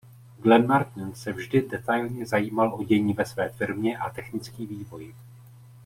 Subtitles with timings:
[0.41, 5.15] Glenn Martin se vždy detailně zajímal o dění ve své firmě a technický vývoj.